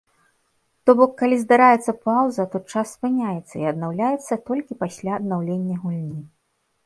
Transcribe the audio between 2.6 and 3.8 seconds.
час спыняецца і